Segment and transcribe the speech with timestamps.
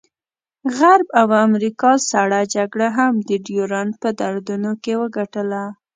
[0.77, 5.63] غرب او امریکا سړه جګړه هم د ډیورنډ په دردونو کې وګټله.